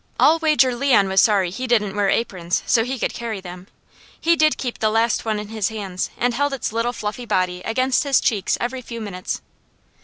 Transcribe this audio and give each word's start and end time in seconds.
I'll 0.19 0.39
wager 0.39 0.73
Leon 0.75 1.07
was 1.09 1.21
sorry 1.21 1.51
he 1.51 1.67
didn't 1.67 1.95
wear 1.95 2.09
aprons 2.09 2.63
so 2.65 2.83
he 2.83 2.97
could 2.97 3.13
carry 3.13 3.39
them. 3.39 3.67
He 4.19 4.35
did 4.35 4.57
keep 4.57 4.79
the 4.79 4.89
last 4.89 5.25
one 5.25 5.37
in 5.37 5.49
his 5.49 5.69
hands, 5.69 6.09
and 6.17 6.33
held 6.33 6.53
its 6.53 6.73
little 6.73 6.91
fluffy 6.91 7.27
body 7.27 7.61
against 7.61 8.03
his 8.03 8.19
cheeks 8.19 8.57
every 8.59 8.81
few 8.81 8.99
minutes. 8.99 9.41